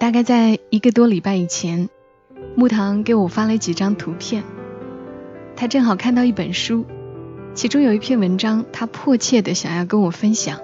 [0.00, 1.90] 大概在一个多礼拜以前，
[2.56, 4.42] 木糖给我发了几张图片，
[5.54, 6.86] 他正好看到一本书，
[7.54, 10.58] 其中有一篇文章，他迫切的想要跟我分享，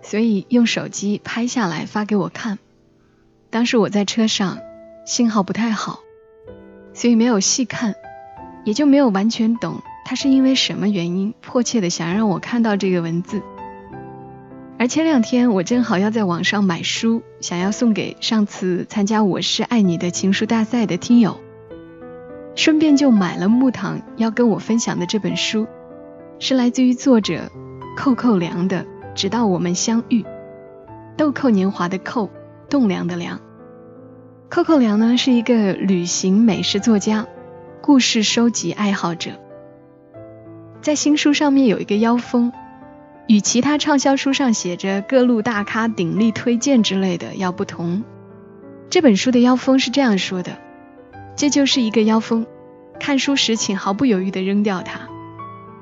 [0.00, 2.58] 所以用手机拍下来发给我看。
[3.50, 4.56] 当时我在车上，
[5.04, 6.00] 信号不太好，
[6.94, 7.94] 所以没有细看。
[8.64, 13.42] 也就没有完全懂他是因为什么原因迫切的想让我看到这个文字。
[14.78, 21.40] 而前两天我正好要在网上买书，想要送给上次参加《我是爱你》的情书大赛的听友，
[22.54, 25.66] 顺便就买了木糖要跟我分享的这本书，
[26.38, 27.50] 是来自于作者
[27.96, 30.22] 寇寇良的《直到我们相遇》，
[31.16, 32.28] 豆蔻年华的蔻，
[32.68, 33.40] 栋梁的梁。
[34.50, 37.26] 寇寇良呢是一个旅行美食作家。
[37.80, 39.30] 故事收集爱好者，
[40.82, 42.52] 在新书上面有一个腰封，
[43.26, 48.04] 与其他畅销书上写着各路大咖鼎力推荐之类的要不同。
[48.90, 50.58] 这本书的腰封是这样说的
[51.36, 52.46] ：“这就是一个腰封，
[53.00, 55.08] 看书时请毫不犹豫地扔掉它，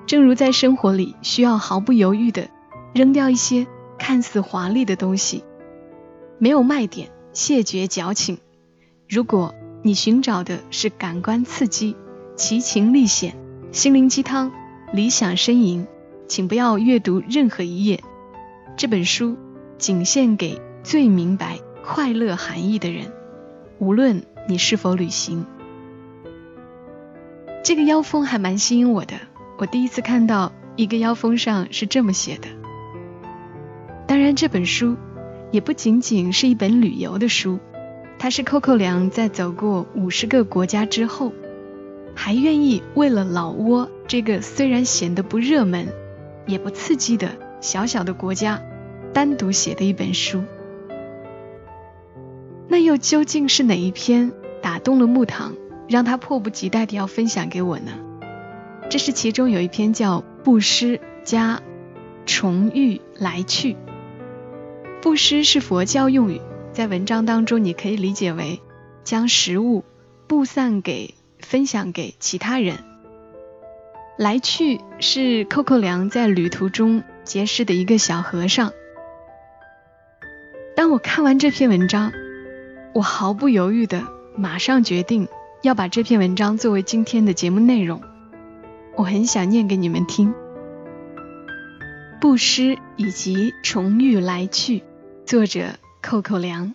[0.07, 2.49] 正如在生活里需要毫不犹豫地
[2.95, 3.67] 扔掉一些
[3.99, 5.45] 看似华丽的东西，
[6.39, 8.39] 没有卖点，谢绝矫情。
[9.09, 9.55] 如果。”
[9.87, 11.95] 你寻找的是感官刺激、
[12.37, 13.37] 奇情历险、
[13.71, 14.51] 心灵鸡汤、
[14.95, 15.87] 理想呻吟，
[16.27, 18.03] 请不要阅读任何一页。
[18.77, 19.37] 这本书
[19.79, 23.13] 仅献给最明白快乐含义的人，
[23.79, 25.47] 无论你是否旅行。
[27.63, 29.15] 这个腰封还蛮吸引我的，
[29.59, 32.49] 我第一次看到一个腰封上是这么写的。
[34.07, 34.97] 当然，这本书
[35.51, 37.59] 也不仅仅是一本旅游的书。
[38.19, 41.33] 它是寇寇良在走过五十个国家之后，
[42.15, 45.89] 还愿意为了老挝这个虽然显得不热门，
[46.47, 48.63] 也不刺激的小小的国家，
[49.13, 50.45] 单独写的一本书。
[52.69, 54.33] 那又究竟是哪一篇
[54.63, 55.55] 打动了木糖，
[55.89, 57.93] 让他迫不及待的要分享给我呢？
[58.91, 61.63] 这是其中有一篇叫《布施加
[62.27, 63.75] 重遇来去》，
[65.01, 66.41] 布施是佛教用语。
[66.73, 68.61] 在文章当中，你可以理解为
[69.05, 69.85] 将食物
[70.27, 72.79] 布散给、分享给其他人。
[74.17, 78.73] 来去是寇寇良在旅途中结识的一个小和尚。
[80.77, 82.13] 当我看完这篇文章，
[82.95, 84.03] 我毫不犹豫的
[84.37, 85.29] 马上决定
[85.63, 88.03] 要把这篇文章作为今天的节目内容。
[88.97, 90.35] 我很想念给你们听。
[92.21, 94.83] 布施以及重遇来去，
[95.27, 95.77] 作者。
[96.07, 96.75] 扣扣凉。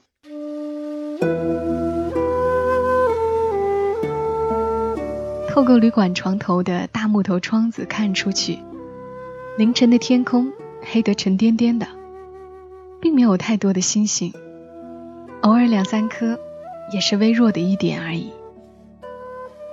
[5.50, 8.60] 透过旅馆床头的大木头窗子看出去，
[9.58, 11.88] 凌晨的天空黑得沉甸甸的，
[13.02, 14.32] 并没有太多的星星，
[15.42, 16.40] 偶尔两三颗，
[16.94, 18.32] 也是微弱的一点而已。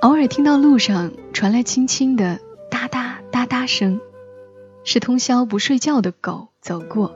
[0.01, 4.01] 偶尔听到路上传来轻轻的哒哒哒哒声，
[4.83, 7.15] 是通宵不睡觉的狗走过。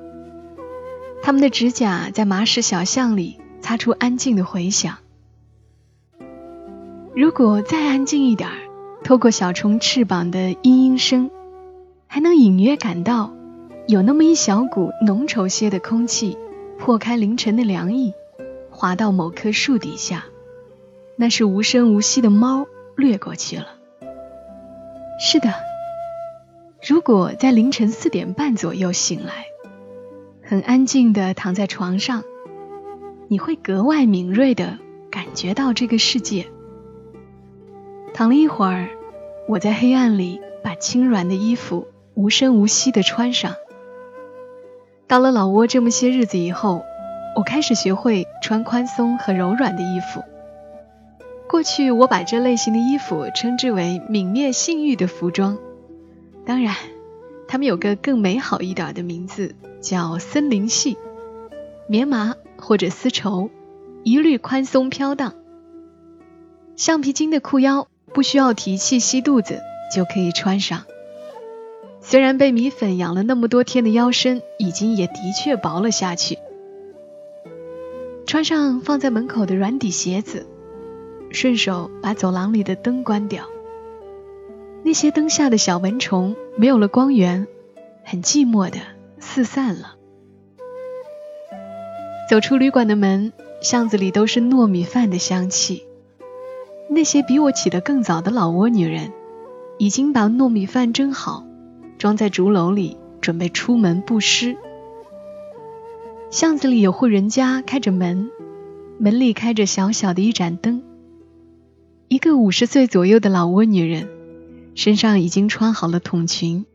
[1.22, 4.98] 它们的指甲在麻石小巷里擦出安静的回响。
[7.20, 8.56] 如果再安静一点儿，
[9.04, 11.30] 透过小虫翅膀的嘤嘤声，
[12.06, 13.34] 还能隐约感到
[13.86, 16.38] 有那么一小股浓稠些的空气
[16.78, 18.14] 破开凌晨的凉意，
[18.70, 20.24] 滑到某棵树底下。
[21.14, 22.66] 那是无声无息的猫
[22.96, 23.66] 掠过去了。
[25.20, 25.52] 是的，
[26.88, 29.44] 如果在凌晨四点半左右醒来。
[30.42, 32.24] 很安静的躺在床上，
[33.28, 34.78] 你会格外敏锐的
[35.10, 36.46] 感觉到这个世界。
[38.12, 38.88] 躺了一会儿，
[39.48, 43.54] 我在黑暗里把轻软的衣服无声无息的穿上。
[45.06, 46.82] 到了老挝这么些日子以后，
[47.36, 50.22] 我开始学会穿宽松和柔软的衣服。
[51.48, 55.58] 过去我把这类型的衣服称之为泯灭性欲的服装，
[56.44, 56.74] 当然。
[57.48, 60.96] 他们有个更美好一点的名字，叫森林系，
[61.88, 63.50] 棉麻或者丝绸，
[64.04, 65.34] 一律宽松飘荡。
[66.76, 69.60] 橡皮筋的裤腰不需要提气吸肚子
[69.94, 70.84] 就可以穿上。
[72.00, 76.38] 虽然被米粉养了那么多天的腰身，已经也的确薄了下去。
[78.26, 80.46] 穿上放在门口的软底鞋子，
[81.30, 83.44] 顺手把走廊里的灯关掉。
[84.82, 87.46] 那些灯下的小蚊虫没有了光源，
[88.02, 88.78] 很寂寞的
[89.18, 89.96] 四散了。
[92.30, 95.84] 走出旅馆的门，巷子里都是糯米饭的香气。
[96.92, 99.12] 那些比我起得更早的老挝女人，
[99.78, 101.46] 已经把糯米饭蒸好，
[101.98, 104.56] 装在竹篓里，准备出门布施。
[106.30, 108.28] 巷子里有户人家开着门，
[108.98, 110.82] 门里开着小小的一盏灯。
[112.08, 114.08] 一个五十岁左右的老挝女人，
[114.74, 116.66] 身上已经穿好了筒裙，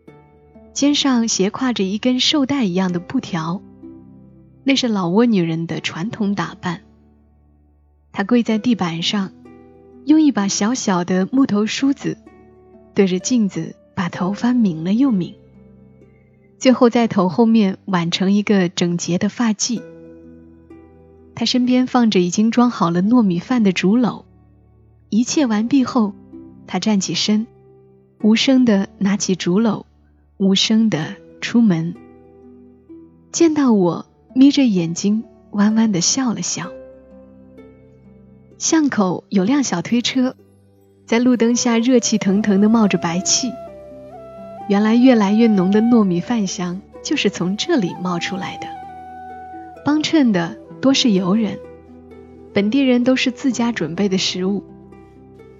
[0.71, 3.61] 肩上斜挎着一根绶带一样的布条，
[4.63, 6.83] 那是老挝女人的传统打扮。
[8.13, 9.33] 她跪在地板上，
[10.05, 12.17] 用一把小小的木头梳子
[12.93, 15.33] 对着镜子把头发抿了又抿。
[16.57, 19.81] 最后在头后面挽成一个整洁的发髻。
[21.33, 24.23] 他身边放着已经装好了糯米饭的竹篓。
[25.09, 26.13] 一切完毕后，
[26.65, 27.45] 他站起身，
[28.21, 29.83] 无声的拿起竹篓，
[30.37, 31.93] 无声的出门。
[33.31, 36.71] 见到我，眯着眼睛，弯弯的笑了笑。
[38.57, 40.33] 巷口有辆小推车，
[41.05, 43.51] 在路灯下热气腾腾的冒着白气。
[44.69, 48.67] 原来越来越浓的糯米饭香就是从这里冒出来的。
[49.83, 51.59] 帮衬的多是游人，
[52.53, 54.63] 本地人都是自家准备的食物。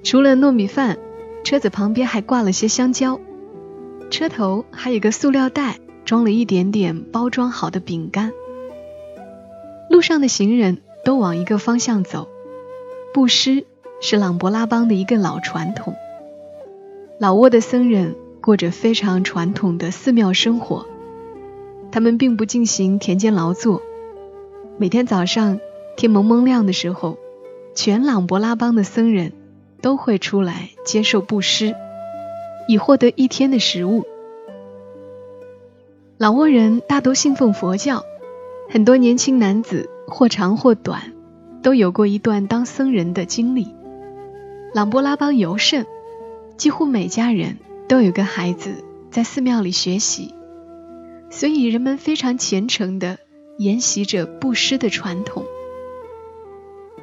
[0.04, 0.98] 除了糯米饭，
[1.44, 3.20] 车子旁边还挂了些香蕉，
[4.10, 8.32] 车头还有个塑料袋，装了一点点包装好的饼干。
[9.90, 12.30] 路上的行人都往一个方向走，
[13.16, 13.64] 布施
[14.02, 15.96] 是朗勃拉邦的一个老传统。
[17.18, 18.18] 老挝的僧人。
[18.42, 20.86] 过着非常传统的寺庙生活，
[21.92, 23.82] 他们并不进行田间劳作。
[24.78, 25.60] 每天早上
[25.98, 27.18] 天蒙蒙亮的时候，
[27.74, 29.32] 全朗勃拉邦的僧人
[29.82, 31.74] 都会出来接受布施，
[32.68, 34.04] 以获得一天的食物。
[36.20, 38.04] 老挝人大多信奉佛教，
[38.70, 41.14] 很多年轻男子或长或短
[41.66, 43.74] 都有过一段当僧人的经历。
[44.76, 45.88] 朗勃拉邦尤甚，
[46.58, 47.58] 几乎每家人。
[47.88, 50.34] 都有个孩子在寺庙里学习，
[51.30, 53.20] 所以人们非常虔诚地
[53.60, 55.46] 沿袭着布施的传统。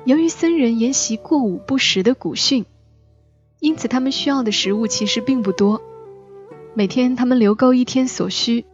[0.04, 2.64] 由于僧人沿袭过午不食的古训，
[3.60, 5.80] 因此他们需要的食物其实并不多。
[6.74, 8.64] 每天他们留够一天所需，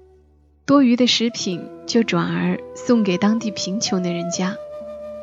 [0.65, 4.57] 多余的食品就转而送给当地贫穷的人家，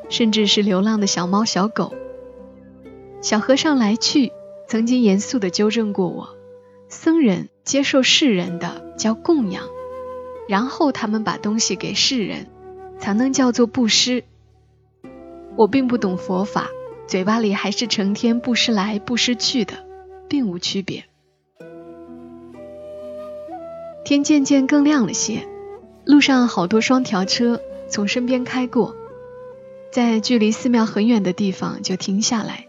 [0.10, 1.94] 甚至是流浪的小猫小狗。
[3.22, 4.32] 小和尚来去
[4.68, 6.30] 曾经严肃地纠正过我。
[6.88, 9.64] 僧人接受世人的叫供养，
[10.48, 12.46] 然后他们把东西给世人，
[13.00, 14.24] 才能叫做布施。
[15.58, 16.70] 我并不懂佛法，
[17.08, 19.86] 嘴巴里还是成天布施来布施去的，
[20.30, 21.06] 并无区别。
[24.04, 25.48] 天渐渐更亮了些，
[26.06, 27.60] 路上好多双条车
[27.90, 28.96] 从身边开过，
[29.96, 32.68] 在距离寺庙很远的地方就停下来。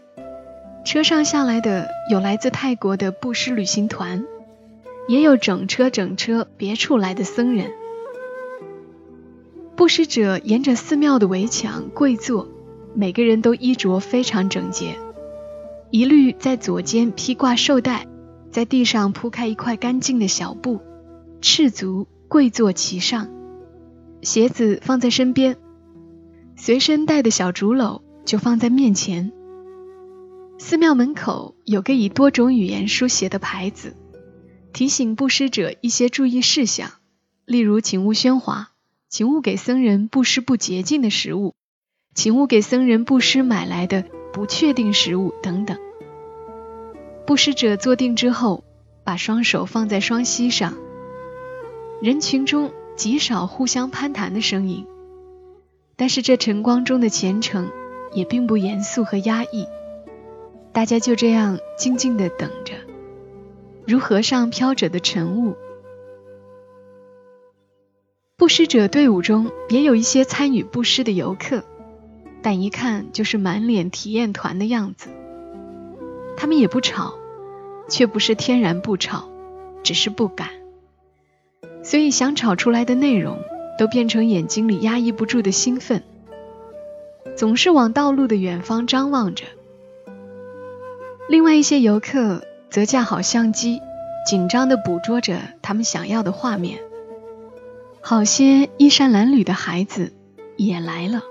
[0.85, 4.25] 车上下来的有来自泰国的布施旅行团，
[5.09, 7.71] 也有整车整车别处来的僧人。
[9.75, 12.47] 布施者沿着寺庙的围墙跪坐，
[12.95, 14.95] 每个人都衣着非常整洁，
[15.91, 18.07] 一律在左肩披挂绶带，
[18.51, 20.79] 在地上铺开一块干净的小布，
[21.41, 23.27] 赤足跪坐其上，
[24.21, 25.57] 鞋子放在身边，
[26.59, 29.31] 随身带的小竹篓就放在面前。
[30.57, 33.95] 寺庙门口有个以多种语言书写的牌子，
[34.73, 36.93] 提醒布施者一些注意事项，
[37.45, 38.71] 例如请勿喧哗，
[39.07, 41.53] 请勿给僧人布施不洁净的食物，
[42.15, 45.77] 请勿给僧人布施买来的不确定食物等等。
[47.27, 48.63] 布施者坐定之后，
[49.05, 50.75] 把双手放在双膝上，
[52.01, 54.87] 人群中极少互相攀谈的声音，
[55.97, 57.69] 但是这晨光中的虔诚
[58.13, 59.67] 也并不严肃和压抑。
[60.71, 62.75] 大家就这样静静的等着，
[63.85, 65.55] 如河上飘着的晨雾。
[68.37, 71.63] 布施者队伍中也有一些参与布施的游客，
[72.43, 75.09] 但一看就是满脸体验团的样子。
[76.37, 77.15] 他们也不吵，
[77.89, 79.27] 却不是天然不吵，
[79.81, 80.49] 只是不敢。
[81.81, 83.39] 所以想吵出来的内容，
[83.77, 86.03] 都变成眼睛里压抑不住的兴奋，
[87.35, 89.45] 总是往道路的远方张望着。
[91.29, 93.81] 另外一些游客则架好相机，
[94.25, 96.79] 紧张地捕捉着他们想要的画面。
[98.01, 100.13] 好些衣衫褴褛的孩子
[100.55, 101.21] 也来了，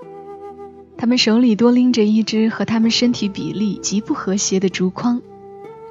[0.97, 5.21] 他们手里多拎着一只和他们身体比例极不和谐的竹筐，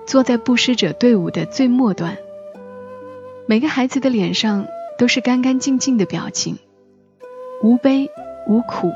[0.06, 2.16] 坐在布施者队伍的最末端。
[3.48, 4.66] 每个孩子的脸上
[4.98, 6.58] 都是干干净净的表情，
[7.62, 8.10] 无悲
[8.48, 8.92] 无苦，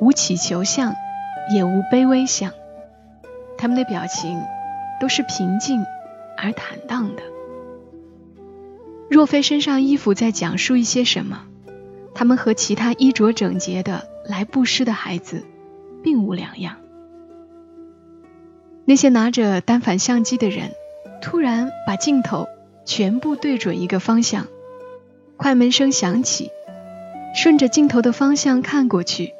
[0.00, 0.94] 无乞求相，
[1.54, 2.52] 也无卑微相。
[3.58, 4.40] 他们的表情
[5.00, 5.84] 都是平静
[6.36, 7.22] 而坦荡的。
[9.10, 11.46] 若非身上衣服在讲述一些什么，
[12.14, 15.44] 他们和其他衣着整洁的来布施的孩子
[16.02, 16.76] 并无两样。
[18.84, 20.72] 那些拿着单反相机的人
[21.20, 22.48] 突然把镜头。
[22.86, 24.46] 全部对准一个方向，
[25.36, 26.50] 快门声响起，
[27.34, 29.32] 顺着镜头的方向看过去，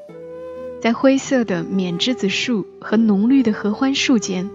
[0.80, 4.50] 在灰色的缅栀子树和浓绿的合欢树间，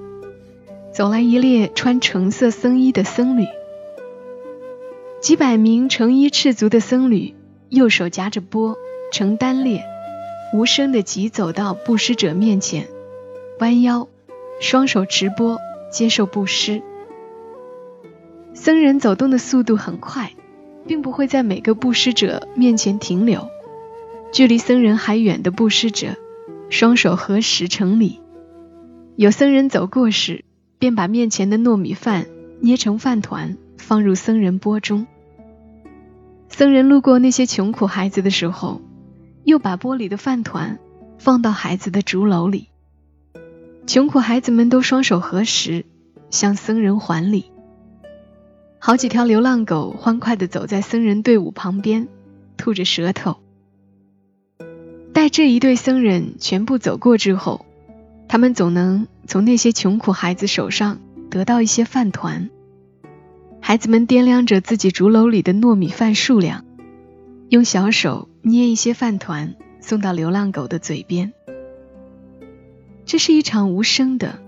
[0.93, 3.45] 走来一列穿橙色僧衣的僧侣。
[5.21, 7.33] 几百名成衣赤足的僧侣，
[7.69, 8.77] 右手夹着钵，
[9.11, 9.83] 成单列，
[10.53, 12.87] 无声地疾走到布施者面前，
[13.59, 14.07] 弯腰，
[14.59, 15.57] 双手持钵，
[15.91, 16.81] 接受布施。
[18.53, 20.31] 僧人走动的速度很快，
[20.89, 23.47] 并不会在每个布施者面前停留。
[24.31, 26.15] 距离僧人还远的布施者，
[26.71, 28.19] 双手合十成礼。
[29.15, 30.43] 有僧人走过时，
[30.79, 32.25] 便把面前的糯米饭
[32.59, 35.05] 捏成饭团，放入僧人钵中。
[36.47, 38.81] 僧人路过那些穷苦孩子的时候，
[39.43, 40.79] 又把钵里的饭团
[41.19, 42.67] 放到孩子的竹篓里。
[43.85, 45.85] 穷苦孩子们都双手合十，
[46.31, 47.51] 向僧人还礼。
[48.81, 52.07] 好几条流浪狗欢快地走在僧人队伍旁边，
[52.57, 53.37] 吐着舌头。
[55.13, 57.65] 待这一对僧人全部走过之后，
[58.29, 62.49] 他们总能从那些穷苦孩子手上得到一些饭团。
[63.59, 66.63] 孩子们掂量着自己竹篓里的糯米饭数量，
[67.49, 71.33] 用小手捏一些饭团送到流浪狗的嘴边。
[73.05, 74.39] 这是一场无声的，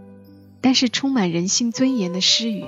[0.62, 2.64] 但是充满人性尊严的施语。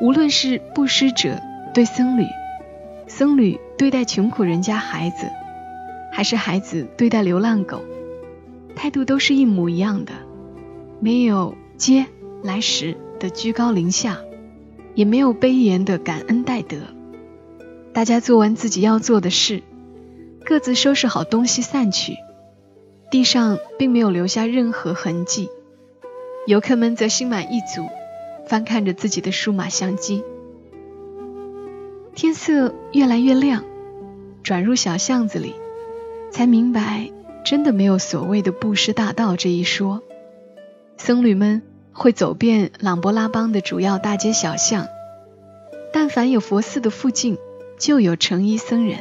[0.00, 1.40] 无论是布施者
[1.72, 2.26] 对僧侣，
[3.06, 5.30] 僧侣对待穷苦人家孩子，
[6.12, 7.80] 还是孩子对待流浪狗，
[8.74, 10.12] 态度都是一模一样的，
[11.00, 12.06] 没有接
[12.42, 14.18] 来时的居高临下，
[14.94, 16.76] 也没有卑严的感恩戴德。
[17.92, 19.62] 大家做完自己要做的事，
[20.44, 22.16] 各自收拾好东西散去，
[23.10, 25.48] 地上并没有留下任何痕迹。
[26.46, 27.88] 游客们则心满意足。
[28.54, 30.22] 翻看着自己的数码相机，
[32.14, 33.64] 天色越来越亮，
[34.44, 35.56] 转入小巷子里，
[36.30, 37.10] 才明白
[37.44, 40.04] 真的没有所谓的布施大道这一说。
[40.98, 44.86] 僧侣们会走遍朗勃拉邦的主要大街小巷，
[45.92, 47.36] 但凡有佛寺的附近，
[47.76, 49.00] 就有成衣僧人。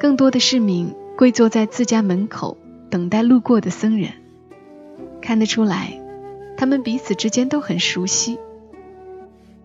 [0.00, 2.56] 更多的市民跪坐在自家门口，
[2.90, 4.10] 等待路过的僧人。
[5.20, 6.01] 看得出来。
[6.56, 8.38] 他们彼此之间都很熟悉。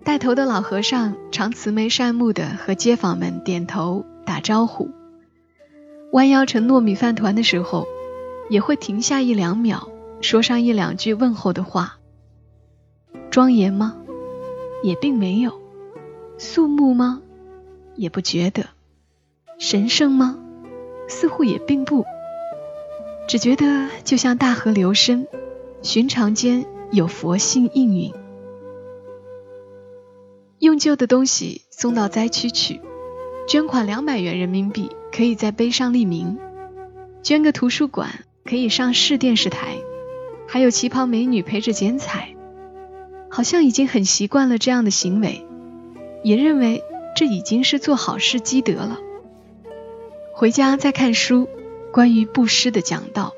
[0.03, 4.89] 带头的老和尚常慈眉善目的和街坊们点头打招呼，
[6.13, 7.85] 弯腰盛糯米饭团的时候，
[8.49, 9.89] 也会停下一两秒，
[10.21, 11.97] 说上一两句问候的话。
[13.29, 13.97] 庄严吗？
[14.81, 15.59] 也并没有。
[16.37, 17.21] 肃穆吗？
[17.95, 18.67] 也不觉得。
[19.59, 20.39] 神圣吗？
[21.09, 22.05] 似乎也并不。
[23.27, 25.27] 只觉得就像大河流深，
[25.81, 26.65] 寻常间。
[26.91, 28.13] 有佛性应允，
[30.59, 32.79] 用旧的东西送到灾区去，
[33.45, 36.37] 捐款两百元人民币可以在碑上立名，
[37.21, 39.75] 捐个图书馆可以上市电视台，
[40.47, 42.33] 还有旗袍美女陪着剪彩，
[43.29, 45.45] 好像已经很习惯了这样的行为，
[46.23, 46.81] 也认为
[47.17, 48.97] 这已经是做好事积德了。
[50.33, 51.49] 回家再看书，
[51.91, 53.33] 关于布施的讲道，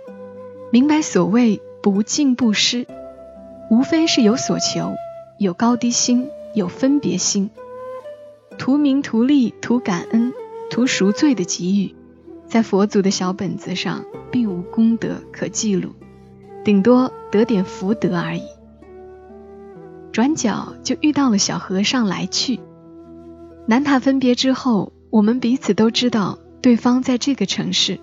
[0.71, 2.85] 明白所谓不敬布施。
[3.69, 4.95] 无非是有所求，
[5.37, 7.51] 有高低心，有分别心，
[8.57, 10.33] 图名图利图感恩
[10.71, 11.95] 图赎罪的给予，
[12.47, 15.91] 在佛祖的小本子上并无功德可记录，
[16.65, 18.43] 顶多得点福德而已。
[20.11, 22.59] 转角就遇到了小和尚来去，
[23.67, 27.99] 南塔分别之后，我们彼此都知道对方在这个城市，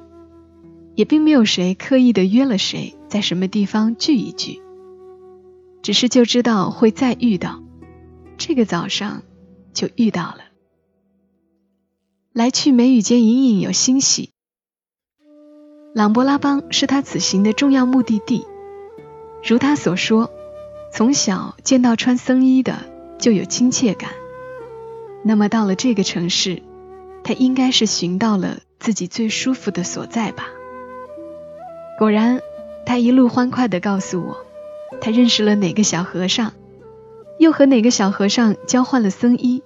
[0.95, 4.61] 也并没有谁刻意的约了谁在什么地方聚一聚。
[5.83, 7.63] 只是就知道会再遇到，
[8.39, 9.23] 这个早上
[9.73, 10.39] 就遇到了。
[12.33, 14.31] 来去梅雨间隐隐有欣喜。
[15.95, 18.45] 朗勃拉邦是他此行的重要目的地，
[19.43, 20.31] 如他所说，
[20.93, 22.77] 从小见到穿僧衣的
[23.19, 24.11] 就有亲切感。
[25.25, 26.63] 那么到了这个城市，
[27.25, 30.49] 他应该是寻到了自己最舒服的所在吧。
[31.99, 32.43] 果然，
[32.85, 34.37] 他一路欢快地告诉我，
[35.01, 36.53] 他认识了哪个小和尚，
[37.39, 39.63] 又和哪个小和尚交换了僧衣。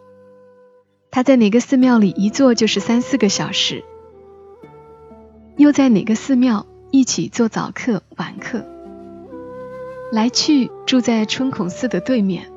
[1.11, 3.85] 他在哪个寺庙里一坐就是三四个小时，
[5.57, 8.65] 又在哪个寺庙一起做早课、晚课。
[10.12, 12.50] 来去住在春孔寺的对面，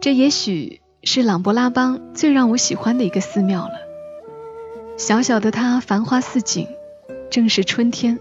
[0.00, 3.72] 这也许是朗勃拉邦最让我喜欢的一个寺庙了。
[4.96, 6.68] 小小的它繁花似锦，
[7.30, 8.20] 正是春天，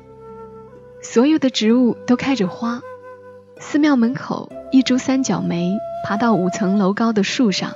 [1.01, 2.81] 所有的植物都开着花。
[3.61, 7.75] 寺庙门口一株三角梅爬到五层楼高的树上。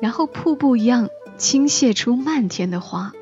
[0.00, 3.12] 然后瀑布一样倾泻出漫天的花。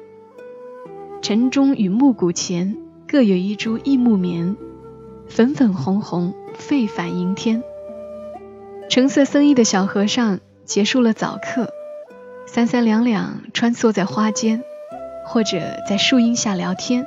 [1.21, 4.57] 城中与木谷前各有一株异木棉，
[5.29, 7.63] 粉粉红红，沸反盈天。
[8.89, 11.71] 橙色僧衣的小和尚结束了早课，
[12.47, 14.65] 三三两两穿梭在花间，
[15.27, 17.05] 或者在树荫下聊天。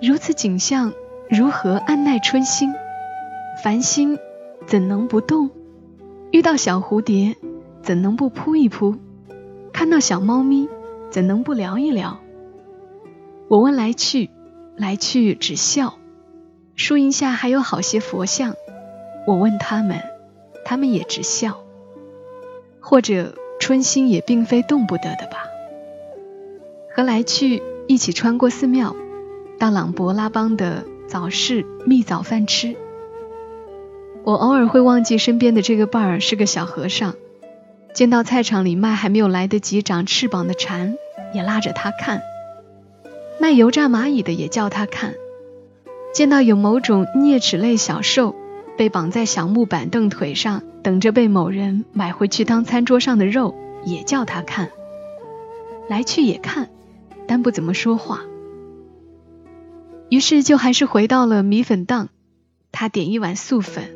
[0.00, 0.92] 如此景象，
[1.30, 2.74] 如何按耐春心？
[3.62, 4.18] 凡心
[4.66, 5.50] 怎能不动？
[6.30, 7.36] 遇到小蝴蝶。
[7.80, 8.96] 怎能不扑一扑？
[9.72, 10.68] 看到小猫咪，
[11.10, 12.18] 怎能不聊一聊？
[13.48, 14.28] 我问来去，
[14.76, 15.94] 来去只笑。
[16.76, 18.56] 树荫下还有好些佛像，
[19.26, 20.02] 我问他们，
[20.66, 21.60] 他们也只笑。
[22.80, 25.46] 或者春心也并非动不得的吧？
[26.94, 28.94] 和来去一起穿过寺庙，
[29.58, 32.76] 到朗勃拉邦的早市觅早饭吃。
[34.24, 37.14] 我偶尔会忘记身边的这个伴儿是个小和尚。
[37.94, 40.96] 见到菜场里卖还没有来得及长翅膀的蝉，
[41.32, 42.20] 也拉着他看；
[43.40, 45.12] 卖油炸蚂蚁的也叫他看；
[46.12, 48.36] 见到有某种啮齿类小兽
[48.76, 54.68] 被绑在小木板凳腿上，等着被某人买回去当餐桌上的肉，也叫他看。
[55.88, 56.68] 来去也看，
[57.26, 58.20] 但不怎么说话。
[60.10, 62.08] 于是就还是回到了米粉档，
[62.72, 63.94] 他点一碗素粉，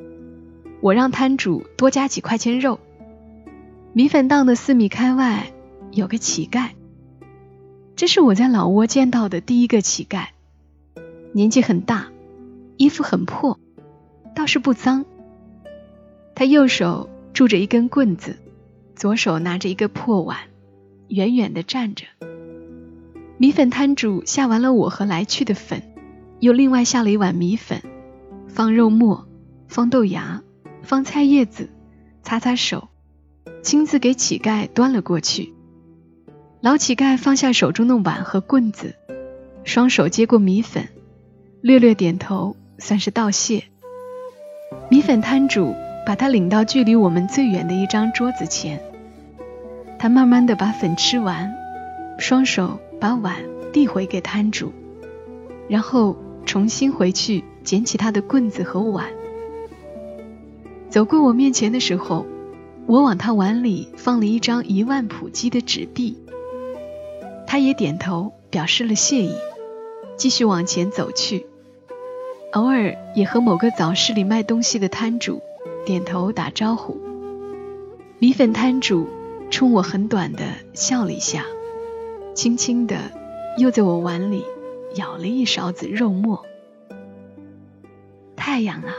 [0.80, 2.78] 我让摊主多加几块钱肉。
[3.94, 5.52] 米粉档的四米开外
[5.90, 6.70] 有个乞丐，
[7.96, 10.28] 这是我在老挝见到的第一个乞丐，
[11.32, 12.08] 年纪很大，
[12.76, 13.58] 衣服很破，
[14.34, 15.04] 倒是不脏。
[16.34, 18.36] 他右手拄着一根棍子，
[18.96, 20.38] 左手拿着一个破碗，
[21.08, 22.04] 远远的站着。
[23.36, 25.82] 米粉摊主下完了我和来去的粉，
[26.42, 27.80] 又另外下了一碗米粉，
[28.48, 29.28] 放肉末，
[29.68, 30.42] 放豆芽，
[30.82, 31.70] 放菜叶子，
[32.24, 32.88] 擦擦手。
[33.62, 35.54] 亲自给乞丐端了过去。
[36.60, 38.96] 老乞丐放下手中的碗和棍子，
[39.62, 40.88] 双手接过米粉，
[41.60, 43.62] 略略点头，算是道谢。
[44.90, 48.82] 米粉摊主把他领到距离我们最远的一张桌子前，
[49.96, 51.54] 他慢慢的把粉吃完，
[52.18, 53.36] 双手把碗
[53.72, 54.72] 递回给摊主，
[55.68, 59.08] 然后重新回去捡起他的棍子和碗。
[60.90, 62.26] 走过我面前的时候。
[62.84, 66.18] 我往他碗里放了一张一万普基的纸币，
[67.46, 69.36] 他也点头表示了谢意，
[70.16, 71.46] 继续往前走去，
[72.50, 75.40] 偶尔也和某个早市里卖东西的摊主
[75.86, 77.00] 点头打招呼。
[78.18, 79.06] 米粉摊主
[79.48, 80.42] 冲我很短的
[80.74, 81.46] 笑了一下，
[82.34, 82.96] 轻轻的
[83.58, 84.44] 又在我碗里
[84.94, 86.44] 舀了一勺子肉末，
[88.36, 88.92] 太阳啊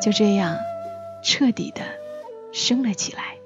[0.00, 0.56] 就这样
[1.22, 1.82] 彻底的
[2.52, 3.36] 升了起来。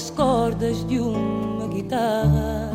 [0.00, 2.70] As cordas de uma guitarra.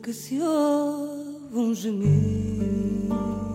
[0.00, 3.47] que se ouve um gemido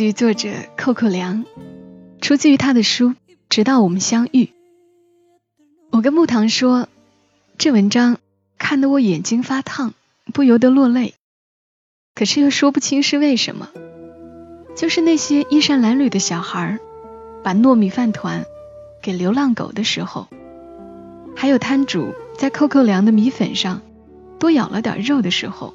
[0.00, 1.44] 字来自于作者寇寇良，
[2.22, 3.10] 出自于他的书
[3.50, 4.44] 《直到我们相遇》。
[5.90, 6.88] 我跟木糖说，
[7.58, 8.16] 这文章
[8.56, 9.92] 看得我眼睛发烫，
[10.32, 11.12] 不由得落泪，
[12.14, 13.68] 可是又说不清是为什么。
[14.74, 16.78] 就是那些衣衫褴褛的小孩
[17.42, 18.46] 把糯米饭团
[19.02, 20.28] 给流浪狗的时候，
[21.36, 23.82] 还有摊主在扣扣良的米粉上
[24.38, 25.74] 多舀了点肉的时候，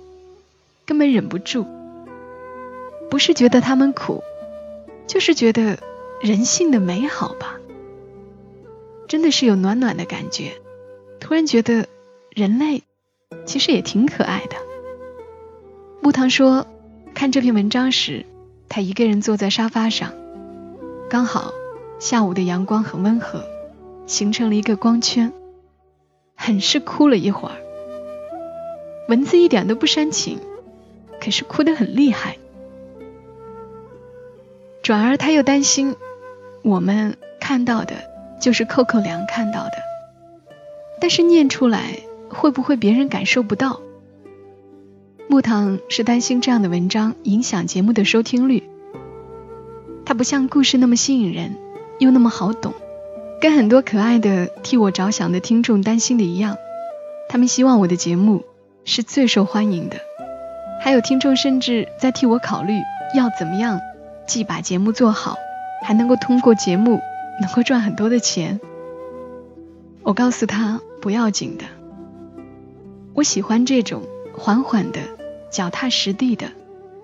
[0.87, 1.67] 根本忍不住。
[3.15, 4.25] 不是觉得他们苦，
[5.07, 5.79] 就是觉得
[6.19, 7.61] 人性的美好吧。
[9.07, 10.51] 真的是有暖暖的感觉，
[11.21, 11.87] 突然觉得
[12.31, 12.83] 人类
[13.45, 14.57] 其实也挺可爱的。
[16.01, 16.67] 木糖说，
[17.13, 18.25] 看这篇文章时。
[18.67, 20.11] 他一个人坐在沙发上，
[21.09, 21.53] 刚好
[21.99, 23.45] 下午的阳光很温和，
[24.07, 25.31] 形成了一个光圈，
[26.35, 27.55] 很是哭了一会儿。
[29.07, 30.37] 文字一点都不煽情，
[31.21, 32.39] 可是哭得很厉害。
[34.85, 35.95] 转而他又担心，
[36.61, 37.95] 我们看到的
[38.39, 39.71] 就是扣扣良看到的，
[41.01, 41.97] 但是念出来
[42.29, 43.81] 会不会别人感受不到？
[45.27, 48.61] 木糖是担心这样的文章影响节目的收听率。
[50.05, 51.55] 它不像故事那么吸引人，
[51.97, 52.71] 又那么好懂，
[53.41, 56.57] 跟很多可爱的替我着想的听众担心的一样，
[57.27, 58.43] 他们希望我的节目
[58.83, 59.97] 是最受欢迎的。
[60.79, 62.73] 还有听众甚至在替我考虑
[63.15, 63.81] 要怎么样，
[64.27, 65.37] 既把节目做好，
[65.83, 67.01] 还能够通过节目
[67.41, 68.59] 能够赚很多的钱。
[70.03, 71.65] 我告诉他不要紧的，
[73.13, 74.03] 我喜欢这种
[74.37, 74.99] 缓缓的。
[75.51, 76.51] 脚踏实地的，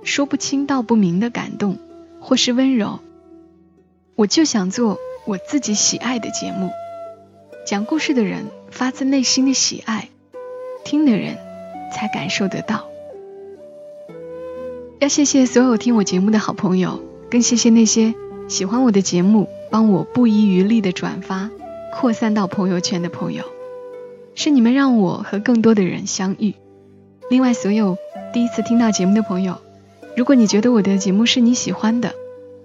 [0.03, 1.77] 说不清道不明的感动，
[2.19, 2.99] 或是温柔。
[4.15, 6.69] 我就想做我自己喜爱的节目，
[7.65, 10.10] 讲故事的人发自内心的喜爱，
[10.84, 11.38] 听的人
[11.93, 12.89] 才感受得到。
[14.99, 17.01] 要谢谢所有听我节目的好朋友，
[17.32, 18.13] 更谢谢那些
[18.50, 21.50] 喜欢我的节目，帮我不遗余力的转发、
[21.94, 23.46] 扩散到朋友圈的朋友。
[24.36, 26.56] 是你们让我和更多的人相遇。
[27.30, 27.98] 另外，所有。
[28.34, 29.60] 第一次听到节目的朋友，
[30.17, 32.13] 如果你觉得我的节目是你喜欢的，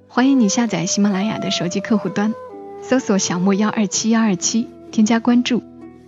[0.08, 2.34] 欢迎你下载喜马拉雅的手机客户端，
[2.82, 5.62] 搜索小莫幺二七幺二七，添加关注，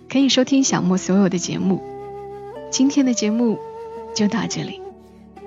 [0.09, 1.81] 可以收听小莫所有的节目。
[2.71, 3.57] 今天的节目
[4.13, 4.81] 就到这里，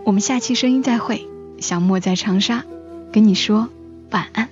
[0.05, 1.29] 我们下期声音再会。
[1.59, 2.65] 小莫在长沙，
[3.13, 3.69] 跟你说
[4.11, 4.49] 晚安。